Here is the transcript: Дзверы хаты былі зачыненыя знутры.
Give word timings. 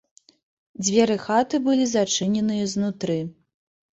Дзверы 0.85 1.17
хаты 1.25 1.59
былі 1.67 1.85
зачыненыя 1.91 2.69
знутры. 2.75 3.19